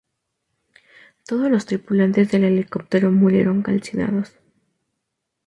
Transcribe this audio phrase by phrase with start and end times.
[1.27, 4.33] Todos los tripulantes del helicóptero murieron calcinados.